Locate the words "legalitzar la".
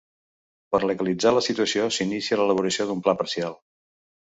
0.91-1.43